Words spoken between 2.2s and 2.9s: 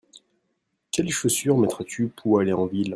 aller en ville?